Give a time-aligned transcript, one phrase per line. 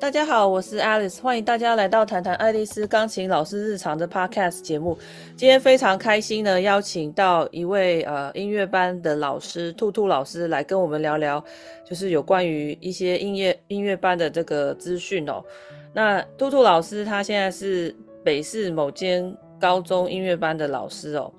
[0.00, 4.98] 大家好，我是 Alice，欢迎大家来到谈谈爱丽丝钢琴老师日常的 Podcast 节目。
[5.36, 11.42] 今天非常开心呢，邀请到一位呃音乐班的老师兔兔老师来跟我们聊聊，
[11.88, 15.42] 就是有关于一些音乐音乐班的这个资讯哦。
[15.94, 21.32] 那兔兔老师他现在是北市某间高中音乐班的老师哦。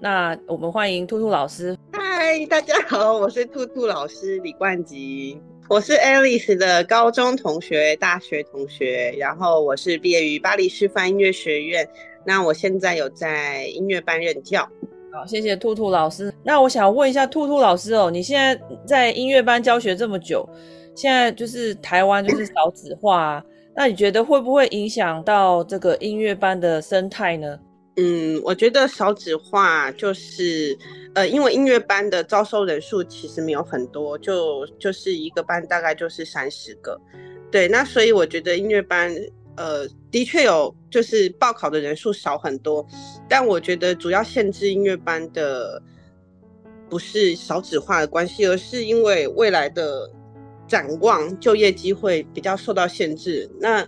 [0.00, 1.76] 那我们欢迎兔兔老师。
[1.92, 5.40] 嗨，大家好，我是兔兔老师李冠吉。
[5.70, 11.88] 我是 Alice 的高中同学、大学同学，然后我是毕业于巴黎师范音乐学院。
[12.26, 14.68] 那我现在有在音乐班任教。
[15.12, 16.34] 好，谢谢兔兔老师。
[16.42, 20.44] 那我想问一下兔兔老师哦，你现在在音乐班教学这么久，
[20.96, 23.44] 现在就是台湾就是少子化啊，
[23.76, 27.56] 那你觉得会不会影响到这个音乐班的生态呢？
[27.96, 30.78] 嗯，我觉得少子化就是，
[31.14, 36.98] 呃，因为音乐班的招收人数其实没有很多，就就是一个班大概就是三十个，
[37.50, 39.14] 对，那所以我觉得音乐班，
[39.56, 42.86] 呃，的确有就是报考的人数少很多，
[43.28, 45.82] 但我觉得主要限制音乐班的
[46.88, 50.10] 不是少子化的关系，而是因为未来的
[50.66, 53.50] 展望就业机会比较受到限制。
[53.60, 53.86] 那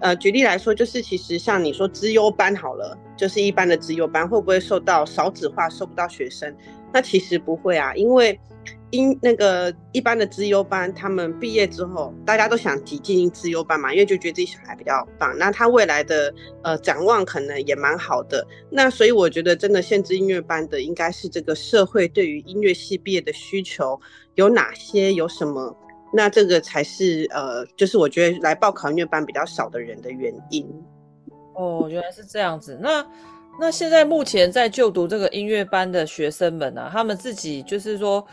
[0.00, 6.54] 呃，举例来说，就是其实像你说资优班好了，就是一般的资优班会不会受到少子化，收不到学生？
[6.92, 8.38] 那其实不会啊，因为
[8.90, 18.44] 因那个一般的资优班，他们毕业之后，大家都想挤进资优班嘛，因为就觉得自己小孩比较棒，那他未来的呃展望可能也蛮好的。
[18.70, 24.00] 那所以我觉得，真的限制音乐班的，应该是这个社会对于音乐系毕业的需求
[24.34, 25.76] 有哪些，有什么？
[26.12, 30.68] 那这个才是呃，就是我觉得来报考音乐班比较少的人的原因。
[31.54, 32.78] 哦，原来是这样子。
[32.80, 33.06] 那
[33.60, 38.26] 那现在目前在就读这个音乐班的学生们啊，他们自己就是说，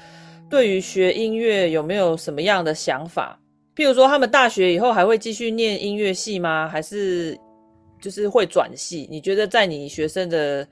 [0.50, 3.38] 对于学音乐有没有什么样的想法？
[3.76, 6.68] 譬如说，他们大学以后还会继续念音乐系吗？
[6.68, 7.38] 还是
[8.02, 9.08] 就是会转系？
[9.12, 10.68] 你觉得在你学生的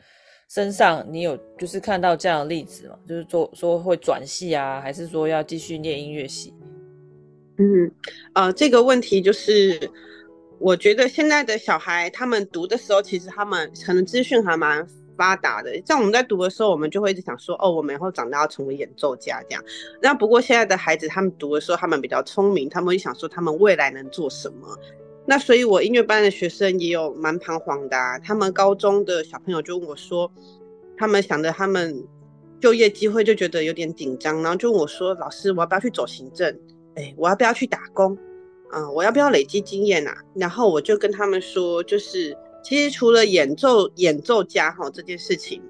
[0.49, 2.95] 身上，你有就是看到这样的例子吗？
[3.07, 6.53] 就是说说会转系啊，还是说要继续念音乐系？
[7.57, 7.91] 嗯，
[8.33, 9.89] 呃，这个问题就是，
[10.59, 14.85] 我觉得现在的小孩他们读的时候，其实他们可能资讯还蛮
[15.15, 15.71] 发达的。
[15.85, 19.63] 像我们在读的时候，我们就会一直想说，哦，我们以后长大要成为演奏家这样。
[20.01, 24.77] 那不过现在的孩子，他们读的时候，他们比较聪明，他们会想说他们未来能做什么。
[25.25, 28.19] 那所以，我音乐班的学生也有蛮彷徨的啊。
[28.19, 30.29] 他们高中的小朋友就问我说，
[30.97, 32.05] 他们想着他们
[32.59, 36.59] 就业机会就觉得有点紧张，然后就问我说，老师，我要不要去走行政？
[36.95, 38.17] 哎，我要不要去打工？
[38.73, 40.17] 嗯，我要不要累积经验啊？
[40.33, 45.61] 然后我就跟他们说，就是其实除了演奏演奏家哈这件事情，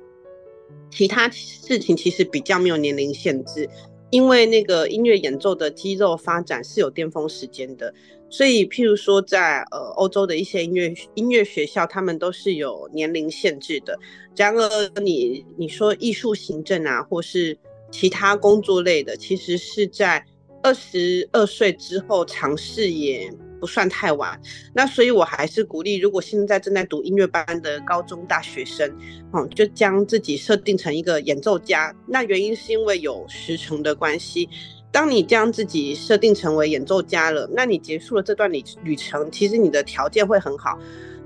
[0.90, 3.70] 其他事情其实比较没有年龄限制，
[4.10, 7.94] 因为那个音乐演奏的肌肉发展是有巅峰时间的，
[8.30, 14.00] 所以譬如说在呃欧洲的一些音乐音乐学校，他们都是有年龄限制的。
[14.36, 17.56] 然而你你说艺术行政啊，或是
[17.92, 20.26] 其他工作类的，其实是在。
[20.66, 24.40] 二十二岁之后尝试也不算太晚，
[24.74, 28.92] 那所以我还是鼓励，如果现在正在读音乐班的高中大学生，
[29.32, 31.96] 嗯，就将自己设定成一个演奏家。
[32.08, 34.50] 那原因是因为有时程的关系，
[34.92, 40.80] 当你将自己设定成为演奏家了，那你结束了这段旅旅程，其实你的条件会很好，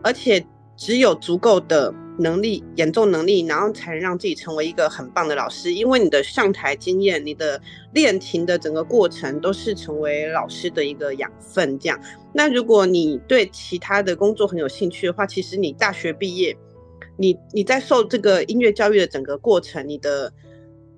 [0.03, 0.45] 而且
[0.75, 1.93] 只有足够的。
[2.19, 5.73] 能力、演奏能力，然后才能让自己成为一个很棒的老师。
[5.73, 7.59] 因为你的上台经验、你的
[7.93, 11.79] 练琴的整个过程，都是成为老师的一个养分。
[11.79, 11.99] 这样，
[12.33, 16.55] 那如果你对其他的工作很有兴趣的话，其实你大学毕业，
[17.17, 20.31] 你你在受这个音乐教育的整个过程，你的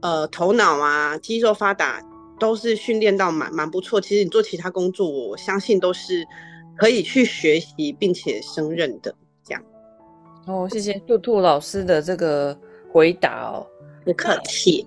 [0.02, 2.02] 呃头脑啊、肌肉发达，
[2.40, 4.02] 都是训练到蛮蛮不错。
[4.02, 6.26] 其实你做其他工作，我相信都是
[6.78, 9.16] 可以去学习并且胜任的。
[10.48, 12.58] 哦，谢谢兔兔老师的这个
[12.92, 13.68] 回答哦，
[14.04, 14.86] 不客气。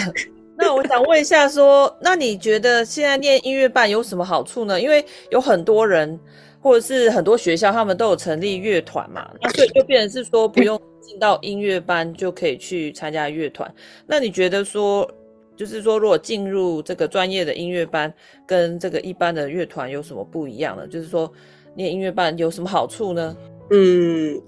[0.56, 4.80] 那我想问一下说，说那你觉得现在念音乐班有什么好处呢？
[4.80, 6.18] 因为有很多人
[6.60, 13.72] 或者是很多学校，他们都有成立乐团嘛，那所以就变成是说不用进到音乐班就可以去参加乐团。
[14.06, 15.10] 那你觉得说，
[15.56, 18.12] 就是说如果进入这个专业的音乐班，
[18.46, 20.86] 跟这个一般的乐团有什么不一样呢？
[20.86, 21.30] 就是说
[21.74, 23.36] 念音乐班有什么好处呢？
[23.70, 24.40] 嗯。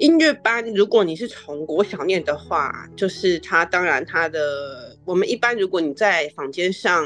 [0.00, 7.04] 音乐班，如果你是从国小念的话，就是他当然他的，我们一般如果你在坊间上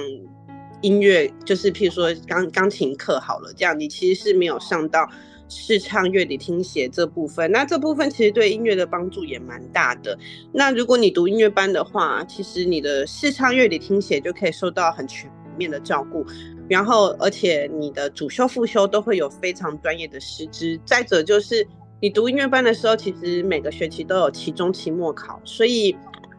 [0.81, 5.11] 音乐，就是譬如说钢钢琴课好了，这样你其实是没有上到
[5.49, 7.51] 视唱、乐理、听写这部分。
[7.51, 10.17] 那这部分其实对音乐的帮助也蛮大的。
[10.53, 16.25] 那如果你读音乐班的话，其实你的视唱、乐理、听写就可以受到很全面的照顾。
[16.69, 20.79] 然后而且你的主修副修都会有非常专业的师资。
[20.87, 21.67] 再者就是
[22.05, 25.97] 你读音乐班的时候，其实每个学期都有期中、期末考，所以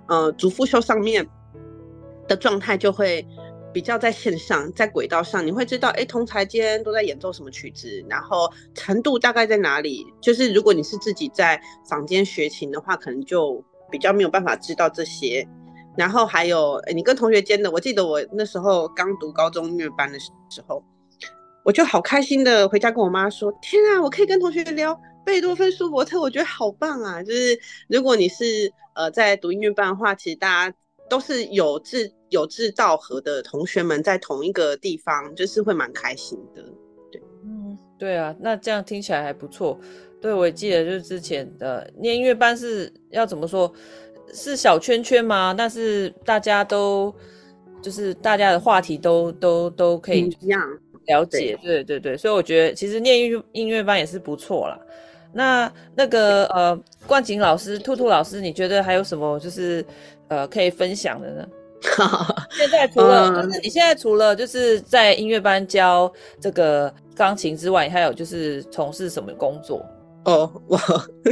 [0.07, 1.27] 呃主副修上面
[2.27, 3.25] 的状态就会。
[3.73, 10.05] 比较在线上，在轨道上，你会知道，哎，同台间都在演奏什么曲子，然后程度大概在哪里。
[10.21, 11.59] 就是如果你是自己在
[11.89, 15.45] 房间学琴的话，可能就比较没有办法知道这些。
[15.97, 20.31] 然后还有，你跟同学间的，我记得我那时候刚读高中音乐班的时
[20.65, 20.81] 候，
[21.65, 30.77] 我就好开心的回家跟我妈说：“天啊，我可以跟同学聊贝多芬、舒伯特，我觉得好棒啊！”就是如果你是呃在读音乐班的话，其实大家
[31.09, 32.11] 都是有志。
[32.31, 36.61] 有志道合的同学们在同一个地方，就是会蛮开心的。
[37.09, 39.79] 对，嗯，对啊，那这样听起来还不错。
[40.19, 43.71] 对，我也记得，就是之前的念音乐班是要怎么说，
[44.33, 45.55] 是小圈圈吗？
[45.57, 47.13] 但是大家都
[47.81, 50.61] 就是大家的话题都都都可以一样
[51.05, 51.57] 了解。
[51.61, 54.77] 对对对，所以我觉得其实念音音乐班也是不错啦。
[55.35, 59.85] 那那个呃，冠景老师、兔兔老师，你觉得还有什么就是
[60.29, 61.45] 呃可以分享的呢？
[62.57, 69.85] 现在除了，你现在除了就是在音乐班教这个钢琴之外，你还有就是从事什么工作？
[70.23, 70.79] 哦，我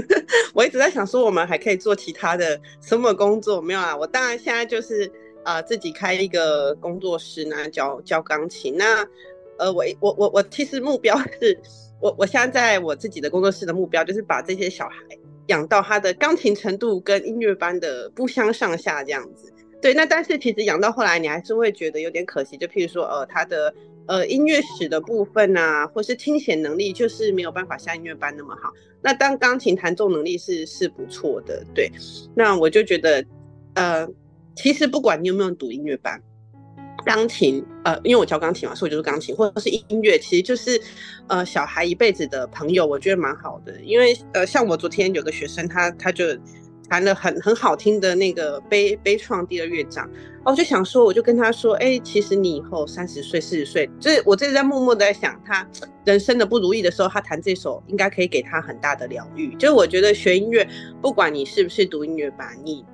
[0.53, 3.61] 我一直在想说，我们还可以做其他的什么工作？
[3.61, 5.09] 没有啊，我当然现在就是
[5.43, 8.75] 啊、呃，自己开一个工作室呢，教教钢琴。
[8.77, 9.07] 那
[9.57, 11.57] 呃，我我我我其实目标是，
[12.03, 14.97] 我我现在在我自己的工作室的目标就是把这些小孩
[15.47, 19.49] 养到他的钢琴程度跟音乐班的不相上下这样子。
[19.81, 22.57] 对，那但是其实养到后来，你还是会觉得有点可惜。
[22.57, 23.73] 就譬如说，呃，他的
[24.05, 28.69] 呃音乐史的部分啊，或是听写能力，就是没有办法像音乐班那么好。
[29.01, 31.89] 那当钢琴弹奏能力是是不错的，对。
[32.35, 33.23] 那我就觉得，
[33.75, 34.05] 呃，
[34.55, 36.21] 其实不管你有没有读音乐班，
[37.05, 40.79] 钢琴，呃，因为我教钢琴嘛，所以就是钢琴或者是音乐，其实就是
[41.27, 43.79] 呃小孩一辈子的朋友，我觉得蛮好的。
[43.81, 46.25] 因为呃，像我昨天有个学生，他他就。
[46.89, 50.07] 弹了很很好听的那个悲悲怆第二乐章，
[50.43, 55.67] 我就想说，我就跟他说，哎、其实你以后三十岁、四十岁，就是我这是在默默的在想，他
[56.03, 59.55] 人生的不如意的时候，他弹这首应该可以给他很大的疗愈。
[59.55, 60.67] 就是我觉得学音乐，
[61.01, 62.85] 不管你是不是读音乐班，你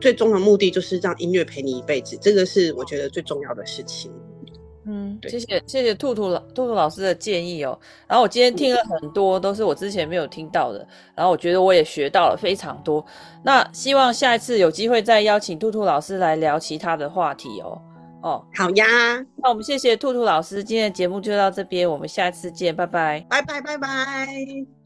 [0.00, 4.12] 最终的目的就是让音乐陪你一辈子，这个是我觉得最重要的事情。
[4.86, 7.78] 嗯，谢谢谢谢兔兔老兔兔老师的建议哦。
[8.08, 10.86] 然后我今天听了很多，都是我之前没有听到的。
[11.14, 13.04] 然后我觉得我也学到了非常多。
[13.44, 17.80] 那希望下一次有机会再邀请兔兔老师来聊其他的话题哦。
[18.22, 18.86] 哦，好呀。
[19.36, 24.79] 那我们谢谢兔兔老师，今天的节目就到这边，我们下次见，拜拜，拜拜拜拜。